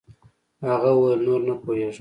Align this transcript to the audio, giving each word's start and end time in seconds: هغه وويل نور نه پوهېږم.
هغه 0.67 0.89
وويل 0.97 1.19
نور 1.27 1.41
نه 1.47 1.55
پوهېږم. 1.61 1.89